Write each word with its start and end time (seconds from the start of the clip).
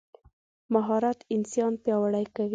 مهارت 0.73 1.19
انسان 1.35 1.73
پیاوړی 1.83 2.25
کوي. 2.35 2.49